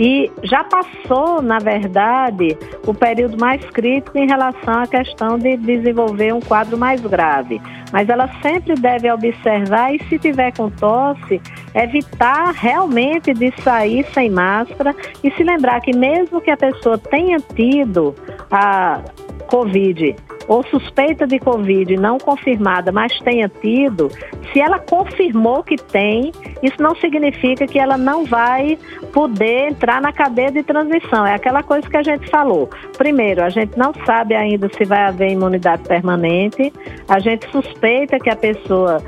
e 0.00 0.32
já 0.44 0.64
passou, 0.64 1.42
na 1.42 1.58
verdade, 1.58 2.56
o 2.86 2.94
período 2.94 3.36
mais 3.38 3.62
crítico 3.66 4.16
em 4.16 4.26
relação 4.26 4.82
à 4.82 4.86
questão 4.86 5.38
de 5.38 5.58
desenvolver 5.58 6.32
um 6.32 6.40
quadro 6.40 6.78
mais 6.78 7.02
grave. 7.02 7.60
Mas 7.92 8.08
ela 8.08 8.26
sempre 8.40 8.76
deve 8.76 9.12
observar 9.12 9.94
e, 9.94 10.02
se 10.04 10.18
tiver 10.18 10.56
com 10.56 10.70
tosse, 10.70 11.38
evitar 11.74 12.54
realmente 12.54 13.34
de 13.34 13.52
sair 13.60 14.06
sem 14.14 14.30
máscara 14.30 14.96
e 15.22 15.30
se 15.32 15.44
lembrar 15.44 15.82
que, 15.82 15.94
mesmo 15.94 16.40
que 16.40 16.50
a 16.50 16.56
pessoa 16.56 16.96
tenha 16.96 17.38
tido 17.54 18.14
a 18.50 19.02
Covid 19.48 20.16
ou 20.50 20.64
suspeita 20.64 21.28
de 21.28 21.38
Covid 21.38 21.96
não 21.96 22.18
confirmada, 22.18 22.90
mas 22.90 23.16
tenha 23.20 23.48
tido, 23.48 24.10
se 24.52 24.60
ela 24.60 24.80
confirmou 24.80 25.62
que 25.62 25.76
tem, 25.76 26.32
isso 26.60 26.82
não 26.82 26.96
significa 26.96 27.68
que 27.68 27.78
ela 27.78 27.96
não 27.96 28.24
vai 28.24 28.76
poder 29.12 29.68
entrar 29.68 30.02
na 30.02 30.12
cadeia 30.12 30.50
de 30.50 30.64
transmissão. 30.64 31.24
É 31.24 31.34
aquela 31.34 31.62
coisa 31.62 31.88
que 31.88 31.96
a 31.96 32.02
gente 32.02 32.28
falou. 32.28 32.68
Primeiro, 32.98 33.44
a 33.44 33.48
gente 33.48 33.78
não 33.78 33.92
sabe 34.04 34.34
ainda 34.34 34.68
se 34.76 34.84
vai 34.84 35.02
haver 35.02 35.30
imunidade 35.30 35.84
permanente, 35.84 36.72
a 37.08 37.20
gente 37.20 37.48
suspeita 37.52 38.18
que 38.18 38.28
a 38.28 38.34
pessoa 38.34 39.00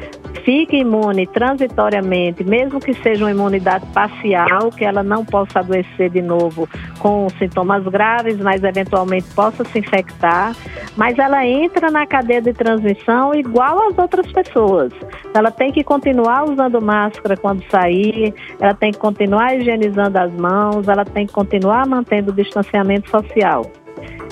fique 0.44 0.76
imune 0.76 1.26
transitoriamente, 1.26 2.44
mesmo 2.44 2.80
que 2.80 2.94
seja 2.94 3.24
uma 3.24 3.30
imunidade 3.30 3.86
parcial, 3.92 4.70
que 4.70 4.84
ela 4.84 5.02
não 5.02 5.24
possa 5.24 5.60
adoecer 5.60 6.10
de 6.10 6.22
novo 6.22 6.68
com 6.98 7.28
sintomas 7.38 7.84
graves, 7.84 8.36
mas 8.38 8.62
eventualmente 8.62 9.26
possa 9.34 9.64
se 9.64 9.78
infectar, 9.78 10.54
mas 10.96 11.18
ela 11.18 11.44
entra 11.46 11.90
na 11.90 12.06
cadeia 12.06 12.40
de 12.40 12.52
transmissão 12.52 13.34
igual 13.34 13.88
às 13.88 13.98
outras 13.98 14.30
pessoas. 14.32 14.92
Ela 15.34 15.50
tem 15.50 15.72
que 15.72 15.82
continuar 15.82 16.44
usando 16.44 16.80
máscara 16.80 17.36
quando 17.36 17.62
sair, 17.70 18.34
ela 18.60 18.74
tem 18.74 18.92
que 18.92 18.98
continuar 18.98 19.56
higienizando 19.56 20.18
as 20.18 20.32
mãos, 20.34 20.88
ela 20.88 21.04
tem 21.04 21.26
que 21.26 21.32
continuar 21.32 21.86
mantendo 21.86 22.30
o 22.30 22.34
distanciamento 22.34 23.10
social. 23.10 23.62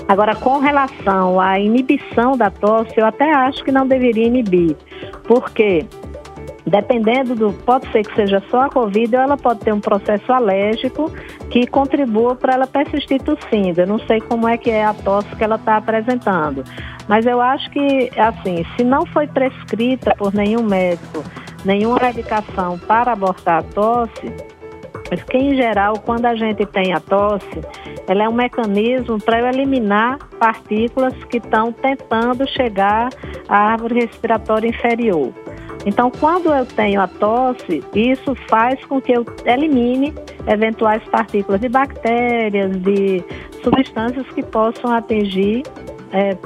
Agora, 0.09 0.35
com 0.35 0.59
relação 0.59 1.39
à 1.41 1.61
inibição 1.61 2.37
da 2.37 2.51
tosse, 2.51 2.95
eu 2.97 3.07
até 3.07 3.33
acho 3.33 3.63
que 3.63 3.71
não 3.71 3.87
deveria 3.87 4.27
inibir. 4.27 4.77
Por 5.23 5.51
quê? 5.51 5.87
Dependendo 6.67 7.35
do, 7.35 7.53
pode 7.53 7.91
ser 7.91 8.05
que 8.05 8.15
seja 8.15 8.43
só 8.51 8.63
a 8.63 8.69
Covid 8.69 9.17
ou 9.17 9.23
ela 9.23 9.37
pode 9.37 9.61
ter 9.61 9.73
um 9.73 9.81
processo 9.81 10.33
alérgico 10.33 11.11
que 11.51 11.67
contribua 11.67 12.37
para 12.37 12.55
ela 12.55 12.67
persistir 12.67 13.21
tossindo. 13.23 13.81
Eu 13.81 13.87
não 13.87 13.99
sei 14.01 14.21
como 14.21 14.47
é 14.47 14.57
que 14.57 14.71
é 14.71 14.85
a 14.85 14.95
tosse 14.95 15.35
que 15.37 15.43
ela 15.43 15.57
está 15.57 15.77
apresentando. 15.77 16.63
Mas 17.09 17.27
eu 17.27 17.41
acho 17.41 17.69
que, 17.71 18.11
assim, 18.17 18.65
se 18.77 18.85
não 18.85 19.05
foi 19.07 19.27
prescrita 19.27 20.15
por 20.17 20.33
nenhum 20.35 20.63
médico 20.63 21.25
nenhuma 21.65 21.99
medicação 22.01 22.79
para 22.79 23.13
abortar 23.13 23.59
a 23.59 23.63
tosse, 23.63 24.33
porque 25.09 25.37
em 25.37 25.57
geral, 25.57 25.99
quando 25.99 26.27
a 26.27 26.37
gente 26.37 26.65
tem 26.67 26.93
a 26.93 27.01
tosse, 27.01 27.61
ela 28.07 28.25
é 28.25 28.29
um 28.29 28.33
mecanismo 28.33 29.19
para 29.19 29.49
eliminar 29.49 30.19
partículas 30.39 31.13
que 31.25 31.39
estão 31.39 31.73
tentando 31.73 32.49
chegar 32.49 33.09
à 33.49 33.73
árvore 33.73 34.01
respiratória 34.01 34.69
inferior. 34.69 35.33
Então, 35.87 36.11
quando 36.11 36.53
eu 36.53 36.67
tenho 36.67 37.01
a 37.01 37.09
tosse, 37.09 37.83
isso 37.95 38.35
faz 38.49 38.85
com 38.85 39.01
que 39.01 39.13
eu 39.13 39.25
elimine 39.45 40.15
eventuais 40.47 41.03
partículas 41.05 41.61
de 41.61 41.69
bactérias, 41.69 42.77
de 42.83 43.25
substâncias 43.63 44.27
que 44.29 44.43
possam 44.43 44.93
atingir 44.93 45.63
é, 46.13 46.37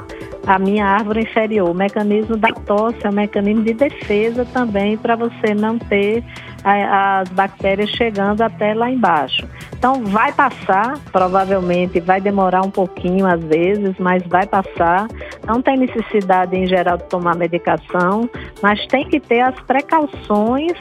a 0.45 0.59
minha 0.59 0.85
árvore 0.85 1.21
inferior. 1.21 1.69
O 1.69 1.73
mecanismo 1.73 2.37
da 2.37 2.49
tosse 2.49 3.05
é 3.05 3.09
um 3.09 3.13
mecanismo 3.13 3.63
de 3.63 3.73
defesa 3.73 4.45
também 4.45 4.97
para 4.97 5.15
você 5.15 5.53
não 5.53 5.77
ter 5.77 6.23
a, 6.63 7.19
as 7.19 7.29
bactérias 7.29 7.89
chegando 7.89 8.41
até 8.41 8.73
lá 8.73 8.89
embaixo. 8.89 9.47
Então 9.77 10.03
vai 10.05 10.31
passar, 10.33 10.97
provavelmente 11.11 11.99
vai 11.99 12.19
demorar 12.19 12.65
um 12.65 12.71
pouquinho 12.71 13.27
às 13.27 13.43
vezes, 13.43 13.95
mas 13.99 14.23
vai 14.27 14.45
passar. 14.47 15.07
Não 15.45 15.61
tem 15.61 15.77
necessidade 15.77 16.55
em 16.55 16.65
geral 16.67 16.97
de 16.97 17.05
tomar 17.05 17.35
medicação, 17.35 18.29
mas 18.61 18.85
tem 18.87 19.07
que 19.07 19.19
ter 19.19 19.41
as 19.41 19.59
precauções 19.61 20.73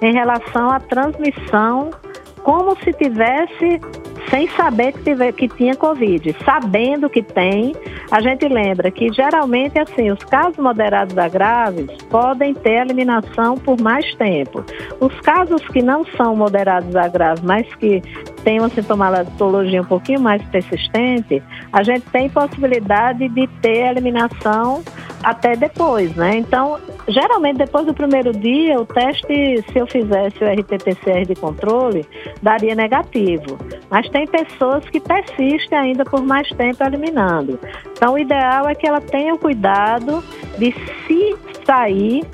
em 0.00 0.12
relação 0.12 0.70
à 0.70 0.80
transmissão 0.80 1.90
como 2.42 2.76
se 2.82 2.92
tivesse 2.92 3.80
sem 4.30 4.48
saber 4.50 4.92
que, 4.92 5.02
tive, 5.02 5.32
que 5.32 5.48
tinha 5.48 5.74
Covid. 5.74 6.34
Sabendo 6.44 7.08
que 7.08 7.22
tem, 7.22 7.74
a 8.10 8.20
gente 8.20 8.46
lembra 8.48 8.90
que 8.90 9.12
geralmente 9.12 9.78
assim, 9.78 10.10
os 10.10 10.22
casos 10.24 10.56
moderados 10.58 11.16
a 11.16 11.28
graves 11.28 11.90
podem 12.10 12.54
ter 12.54 12.82
eliminação 12.82 13.56
por 13.56 13.80
mais 13.80 14.14
tempo. 14.14 14.64
Os 15.00 15.18
casos 15.20 15.66
que 15.68 15.82
não 15.82 16.04
são 16.16 16.36
moderados 16.36 16.94
a 16.96 17.08
graves, 17.08 17.42
mas 17.42 17.66
que 17.76 18.02
têm 18.44 18.58
uma 18.58 18.68
sintomatologia 18.68 19.80
um 19.80 19.84
pouquinho 19.84 20.20
mais 20.20 20.42
persistente, 20.44 21.42
a 21.72 21.82
gente 21.82 22.04
tem 22.10 22.28
possibilidade 22.28 23.28
de 23.28 23.46
ter 23.60 23.90
eliminação 23.90 24.82
até 25.22 25.56
depois, 25.56 26.14
né? 26.16 26.36
Então, 26.36 26.78
geralmente 27.08 27.58
depois 27.58 27.86
do 27.86 27.94
primeiro 27.94 28.32
dia, 28.32 28.80
o 28.80 28.84
teste, 28.84 29.62
se 29.70 29.78
eu 29.78 29.86
fizesse 29.86 30.42
o 30.42 30.46
RT-PCR 30.46 31.26
de 31.26 31.34
controle, 31.34 32.04
daria 32.42 32.74
negativo. 32.74 33.58
Mas 33.90 34.08
tem 34.08 34.26
pessoas 34.26 34.84
que 34.88 35.00
persistem 35.00 35.78
ainda 35.78 36.04
por 36.04 36.22
mais 36.22 36.48
tempo 36.50 36.82
eliminando. 36.82 37.58
Então, 37.92 38.14
o 38.14 38.18
ideal 38.18 38.68
é 38.68 38.74
que 38.74 38.86
ela 38.86 39.00
tenha 39.00 39.34
o 39.34 39.38
cuidado 39.38 40.22
de 40.58 40.72
se 41.06 41.36
sair, 41.64 42.24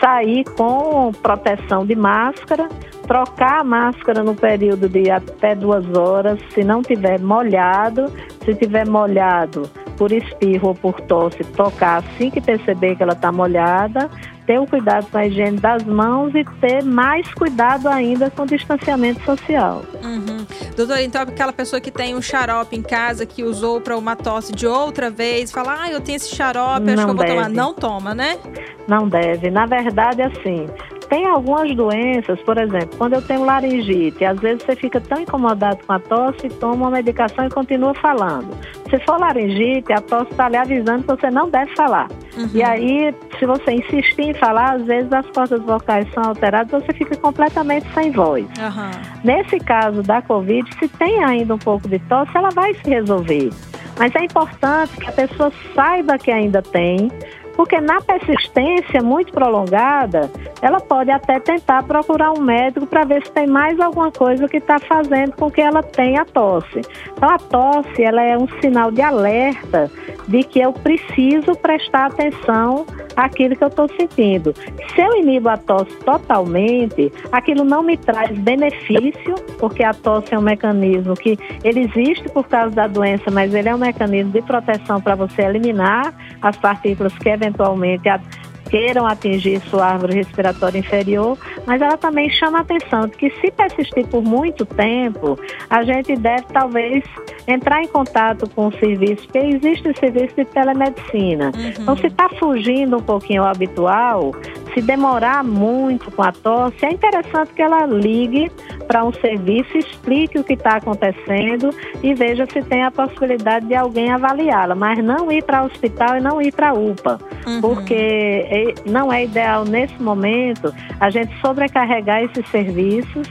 sair 0.00 0.44
com 0.56 1.12
proteção 1.22 1.84
de 1.84 1.96
máscara, 1.96 2.68
trocar 3.06 3.60
a 3.60 3.64
máscara 3.64 4.22
no 4.22 4.34
período 4.34 4.88
de 4.88 5.10
até 5.10 5.54
duas 5.54 5.84
horas, 5.96 6.38
se 6.52 6.64
não 6.64 6.82
tiver 6.82 7.20
molhado, 7.20 8.12
se 8.44 8.54
tiver 8.54 8.86
molhado 8.86 9.70
por 9.96 10.12
espirro 10.12 10.68
ou 10.68 10.74
por 10.74 11.00
tosse, 11.02 11.42
tocar 11.44 11.98
assim 11.98 12.30
que 12.30 12.40
perceber 12.40 12.96
que 12.96 13.02
ela 13.02 13.12
está 13.12 13.32
molhada, 13.32 14.10
ter 14.46 14.60
o 14.60 14.66
cuidado 14.66 15.06
com 15.10 15.18
a 15.18 15.26
higiene 15.26 15.58
das 15.58 15.82
mãos 15.84 16.34
e 16.34 16.44
ter 16.60 16.82
mais 16.82 17.32
cuidado 17.34 17.88
ainda 17.88 18.30
com 18.30 18.42
o 18.42 18.46
distanciamento 18.46 19.22
social. 19.24 19.82
Uhum. 20.02 20.46
Doutora, 20.76 21.02
então 21.02 21.22
aquela 21.22 21.52
pessoa 21.52 21.80
que 21.80 21.90
tem 21.90 22.14
um 22.14 22.22
xarope 22.22 22.76
em 22.76 22.82
casa 22.82 23.26
que 23.26 23.42
usou 23.42 23.80
para 23.80 23.96
uma 23.96 24.14
tosse 24.14 24.52
de 24.52 24.66
outra 24.66 25.10
vez, 25.10 25.50
fala, 25.50 25.82
ah, 25.82 25.90
eu 25.90 26.00
tenho 26.00 26.16
esse 26.16 26.34
xarope, 26.34 26.90
acho 26.90 26.96
Não 26.96 27.04
que 27.04 27.10
eu 27.10 27.16
vou 27.16 27.24
deve. 27.24 27.34
tomar. 27.34 27.48
Não 27.48 27.74
toma, 27.74 28.14
né? 28.14 28.38
Não 28.86 29.08
deve. 29.08 29.50
Na 29.50 29.66
verdade, 29.66 30.22
assim, 30.22 30.68
tem 31.08 31.26
algumas 31.26 31.74
doenças, 31.74 32.40
por 32.42 32.58
exemplo, 32.58 32.90
quando 32.98 33.14
eu 33.14 33.22
tenho 33.22 33.44
laringite, 33.44 34.24
às 34.24 34.38
vezes 34.38 34.62
você 34.64 34.76
fica 34.76 35.00
tão 35.00 35.20
incomodado 35.20 35.78
com 35.86 35.92
a 35.92 36.00
tosse, 36.00 36.48
toma 36.48 36.74
uma 36.74 36.90
medicação 36.90 37.46
e 37.46 37.50
continua 37.50 37.94
falando. 37.94 38.48
Se 38.90 38.98
for 39.00 39.18
laringite, 39.18 39.92
a 39.92 40.00
tosse 40.00 40.30
está 40.30 40.48
lhe 40.48 40.56
avisando 40.56 41.02
que 41.02 41.08
você 41.08 41.30
não 41.30 41.50
deve 41.50 41.74
falar. 41.74 42.08
Uhum. 42.36 42.50
E 42.54 42.62
aí, 42.62 43.14
se 43.38 43.46
você 43.46 43.72
insistir 43.72 44.22
em 44.22 44.34
falar, 44.34 44.76
às 44.76 44.84
vezes 44.84 45.12
as 45.12 45.26
cordas 45.30 45.60
vocais 45.62 46.06
são 46.12 46.22
alteradas, 46.22 46.82
você 46.82 46.92
fica 46.92 47.16
completamente 47.16 47.86
sem 47.94 48.10
voz. 48.12 48.46
Aham. 48.60 48.90
Nesse 49.24 49.58
caso 49.58 50.02
da 50.02 50.22
Covid, 50.22 50.68
se 50.78 50.88
tem 50.88 51.24
ainda 51.24 51.54
um 51.54 51.58
pouco 51.58 51.88
de 51.88 51.98
tosse, 52.00 52.36
ela 52.36 52.50
vai 52.50 52.74
se 52.74 52.88
resolver. 52.88 53.50
Mas 53.98 54.14
é 54.14 54.24
importante 54.24 54.96
que 54.96 55.08
a 55.08 55.12
pessoa 55.12 55.50
saiba 55.74 56.18
que 56.18 56.30
ainda 56.30 56.60
tem, 56.60 57.10
porque 57.56 57.80
na 57.80 58.00
persistência 58.00 59.02
muito 59.02 59.32
prolongada, 59.32 60.30
ela 60.60 60.78
pode 60.78 61.10
até 61.10 61.40
tentar 61.40 61.82
procurar 61.84 62.32
um 62.32 62.40
médico 62.40 62.86
para 62.86 63.04
ver 63.04 63.24
se 63.24 63.32
tem 63.32 63.46
mais 63.46 63.80
alguma 63.80 64.12
coisa 64.12 64.46
que 64.46 64.58
está 64.58 64.78
fazendo 64.78 65.32
com 65.32 65.50
que 65.50 65.62
ela 65.62 65.82
tenha 65.82 66.24
tosse. 66.24 66.82
Então 67.16 67.30
a 67.30 67.38
tosse 67.38 68.02
ela 68.02 68.22
é 68.22 68.36
um 68.36 68.46
sinal 68.60 68.90
de 68.90 69.00
alerta 69.00 69.90
de 70.28 70.42
que 70.42 70.60
eu 70.60 70.72
preciso 70.72 71.54
prestar 71.56 72.06
atenção 72.06 72.84
àquilo 73.16 73.56
que 73.56 73.64
eu 73.64 73.68
estou 73.68 73.88
sentindo. 73.98 74.54
Se 74.94 75.00
eu 75.00 75.16
inibo 75.16 75.48
a 75.48 75.56
tosse 75.56 75.94
totalmente, 76.04 77.12
aquilo 77.32 77.64
não 77.64 77.82
me 77.82 77.96
traz 77.96 78.36
benefício, 78.38 79.34
porque 79.58 79.82
a 79.82 79.94
tosse 79.94 80.34
é 80.34 80.38
um 80.38 80.42
mecanismo 80.42 81.14
que 81.14 81.38
ele 81.64 81.80
existe 81.80 82.28
por 82.28 82.46
causa 82.46 82.74
da 82.74 82.86
doença, 82.86 83.30
mas 83.30 83.52
ele 83.54 83.68
é 83.68 83.74
um 83.74 83.78
mecanismo 83.78 84.32
de 84.32 84.42
proteção 84.42 85.00
para 85.00 85.14
você 85.14 85.42
eliminar 85.42 86.14
as 86.42 86.56
partículas 86.56 87.16
que 87.18 87.28
eventualmente 87.28 88.08
a- 88.08 88.20
queiram 88.68 89.06
atingir 89.06 89.60
sua 89.70 89.86
árvore 89.86 90.16
respiratória 90.16 90.78
inferior, 90.80 91.38
mas 91.66 91.80
ela 91.80 91.96
também 91.96 92.28
chama 92.28 92.58
a 92.58 92.60
atenção 92.62 93.02
de 93.02 93.16
que 93.16 93.30
se 93.40 93.48
persistir 93.52 94.04
por 94.08 94.22
muito 94.22 94.66
tempo, 94.66 95.38
a 95.70 95.84
gente 95.84 96.16
deve 96.16 96.42
talvez 96.52 97.04
entrar 97.46 97.82
em 97.82 97.86
contato 97.88 98.48
com 98.50 98.68
o 98.68 98.72
serviço, 98.78 99.24
porque 99.24 99.38
existe 99.38 99.88
o 99.88 99.96
serviço 99.98 100.34
de 100.36 100.44
telemedicina. 100.46 101.52
Então, 101.80 101.96
se 101.96 102.06
está 102.06 102.28
fugindo 102.38 102.96
um 102.96 103.02
pouquinho 103.02 103.42
ao 103.42 103.48
habitual, 103.48 104.32
se 104.74 104.80
demorar 104.82 105.42
muito 105.44 106.10
com 106.10 106.22
a 106.22 106.32
tosse, 106.32 106.84
é 106.84 106.90
interessante 106.90 107.52
que 107.54 107.62
ela 107.62 107.86
ligue 107.86 108.50
para 108.86 109.04
um 109.04 109.12
serviço, 109.12 109.76
explique 109.76 110.38
o 110.38 110.44
que 110.44 110.52
está 110.52 110.76
acontecendo 110.76 111.70
e 112.02 112.14
veja 112.14 112.46
se 112.46 112.62
tem 112.62 112.82
a 112.84 112.90
possibilidade 112.90 113.66
de 113.66 113.74
alguém 113.74 114.10
avaliá-la, 114.10 114.74
mas 114.74 115.02
não 115.02 115.30
ir 115.32 115.42
para 115.44 115.62
o 115.62 115.66
hospital 115.66 116.16
e 116.18 116.20
não 116.20 116.40
ir 116.42 116.52
para 116.52 116.70
a 116.70 116.72
UPA, 116.74 117.18
porque 117.60 117.94
é- 117.94 118.74
não 118.84 119.12
é 119.12 119.24
ideal 119.24 119.64
nesse 119.64 120.00
momento 120.02 120.72
a 121.00 121.10
gente 121.10 121.32
sobrecarregar 121.40 122.22
esses 122.22 122.46
serviços 122.50 123.26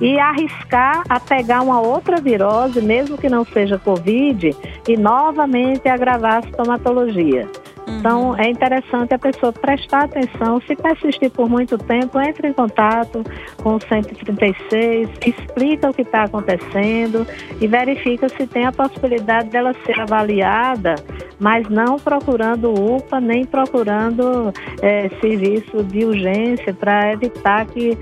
e 0.00 0.18
arriscar 0.18 1.02
a 1.08 1.20
pegar 1.20 1.60
uma 1.60 1.80
outra 1.80 2.20
virose, 2.20 2.80
mesmo 2.80 3.18
que 3.18 3.28
não 3.28 3.44
seja 3.44 3.78
Covid, 3.78 4.56
e 4.88 4.96
novamente 4.96 5.88
agravar 5.88 6.38
a 6.38 6.42
sintomatologia. 6.42 7.48
Então, 7.86 8.36
é 8.36 8.48
interessante 8.48 9.14
a 9.14 9.18
pessoa 9.18 9.52
prestar 9.52 10.04
atenção. 10.04 10.60
Se 10.66 10.74
persistir 10.74 11.30
por 11.30 11.48
muito 11.48 11.76
tempo, 11.76 12.18
entre 12.20 12.48
em 12.48 12.52
contato 12.52 13.22
com 13.62 13.74
o 13.74 13.80
136, 13.80 15.08
explica 15.26 15.90
o 15.90 15.94
que 15.94 16.02
está 16.02 16.24
acontecendo 16.24 17.26
e 17.60 17.66
verifica 17.66 18.28
se 18.28 18.46
tem 18.46 18.64
a 18.64 18.72
possibilidade 18.72 19.50
dela 19.50 19.74
ser 19.84 20.00
avaliada, 20.00 20.94
mas 21.38 21.68
não 21.68 21.96
procurando 21.96 22.72
UPA, 22.72 23.20
nem 23.20 23.44
procurando 23.44 24.52
eh, 24.82 25.10
serviço 25.20 25.82
de 25.84 26.04
urgência 26.04 26.72
para 26.72 27.12
evitar 27.12 27.66
que 27.66 27.96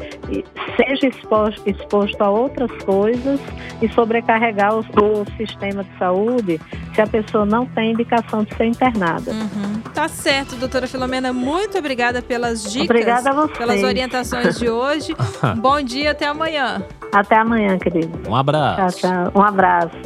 seja 0.77 1.09
exposto, 1.09 1.69
exposto 1.69 2.21
a 2.23 2.31
outras 2.31 2.71
coisas 2.85 3.41
e 3.81 3.89
sobrecarregar 3.89 4.75
o, 4.75 4.81
o 4.81 5.25
sistema 5.37 5.83
de 5.85 5.99
saúde 5.99 6.61
se 6.99 7.03
a 7.03 7.07
pessoa 7.07 7.47
não 7.47 7.65
tem 7.65 7.93
indicação 7.93 8.43
de 8.43 8.53
ser 8.57 8.65
internada. 8.65 9.31
Uhum. 9.31 9.81
Tá 9.95 10.09
certo, 10.09 10.57
doutora 10.57 10.89
Filomena. 10.89 11.33
Muito 11.33 11.79
obrigada 11.79 12.21
pelas 12.21 12.65
dicas, 12.65 12.91
Obrigada 12.91 13.31
a 13.31 13.35
vocês. 13.35 13.57
pelas 13.57 13.85
orientações 13.85 14.59
de 14.59 14.69
hoje. 14.69 15.15
Bom 15.59 15.81
dia, 15.81 16.11
até 16.11 16.27
amanhã. 16.27 16.83
Até 17.15 17.37
amanhã, 17.37 17.79
querido. 17.79 18.29
Um 18.29 18.35
abraço. 18.35 18.99
Tchau, 18.99 19.13
tchau. 19.13 19.33
Um 19.37 19.43
abraço. 19.43 19.97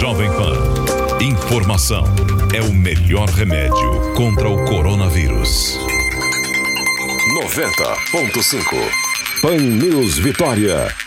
Jovem 0.00 0.28
Pan. 0.32 1.22
Informação 1.22 2.02
é 2.52 2.60
o 2.60 2.72
melhor 2.72 3.28
remédio 3.28 4.12
contra 4.16 4.48
o 4.48 4.64
coronavírus. 4.64 5.78
90.5. 7.44 9.40
Pan 9.40 9.56
News 9.56 10.18
Vitória. 10.18 11.03